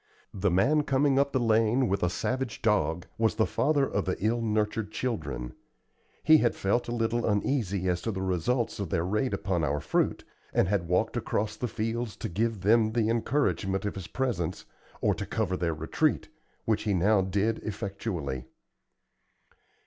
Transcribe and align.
The 0.33 0.49
man 0.49 0.81
coming 0.81 1.19
up 1.19 1.31
the 1.31 1.39
lane, 1.39 1.87
with 1.87 2.01
a 2.01 2.09
savage 2.09 2.63
dog, 2.63 3.05
was 3.19 3.35
the 3.35 3.45
father 3.45 3.87
of 3.87 4.05
the 4.05 4.15
ill 4.17 4.41
nurtured 4.41 4.91
children. 4.91 5.53
He 6.23 6.39
had 6.39 6.55
felt 6.55 6.87
a 6.87 6.91
little 6.91 7.23
uneasy 7.23 7.87
as 7.87 8.01
to 8.01 8.11
the 8.11 8.23
results 8.23 8.79
of 8.79 8.89
their 8.89 9.05
raid 9.05 9.31
upon 9.31 9.63
our 9.63 9.79
fruit, 9.79 10.23
and 10.55 10.67
had 10.67 10.87
walked 10.87 11.17
across 11.17 11.55
the 11.55 11.67
fields 11.67 12.15
to 12.15 12.29
give 12.29 12.61
them 12.61 12.93
the 12.93 13.09
encouragement 13.09 13.85
of 13.85 13.93
his 13.93 14.07
presence, 14.07 14.65
or 15.01 15.13
to 15.13 15.23
cover 15.27 15.55
their 15.55 15.75
retreat, 15.75 16.29
which 16.65 16.81
he 16.81 16.95
now 16.95 17.21
did 17.21 17.59
effectually. 17.59 18.45